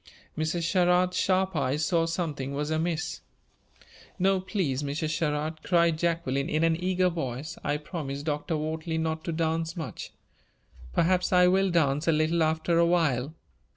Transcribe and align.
Mrs. 0.35 0.63
Sherrard's 0.63 1.15
sharp 1.15 1.55
eyes 1.55 1.85
saw 1.85 2.07
something 2.07 2.55
was 2.55 2.71
amiss. 2.71 3.21
"No, 4.17 4.39
please, 4.39 4.81
Mrs. 4.81 5.11
Sherrard," 5.11 5.61
cried 5.61 5.99
Jacqueline, 5.99 6.49
in 6.49 6.63
an 6.63 6.75
eager 6.75 7.07
voice. 7.07 7.55
"I 7.63 7.77
promised 7.77 8.25
Dr. 8.25 8.55
Wortley 8.57 8.97
not 8.97 9.23
to 9.25 9.31
dance 9.31 9.77
much; 9.77 10.11
perhaps 10.91 11.31
I 11.31 11.45
will 11.45 11.69
dance 11.69 12.07
a 12.07 12.11
little 12.13 12.41
after 12.41 12.79
a 12.79 12.85
while." 12.87 13.35